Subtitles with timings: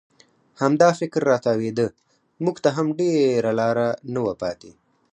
[0.61, 1.87] همدا فکر را تاوېده،
[2.43, 4.71] موږ ته هم ډېره لاره نه وه پاتې.